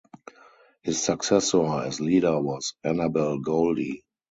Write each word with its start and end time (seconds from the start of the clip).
His 0.81 0.99
successor 0.99 1.63
as 1.83 2.01
leader 2.01 2.41
was 2.41 2.73
Annabel 2.83 3.37
Goldie. 3.37 4.03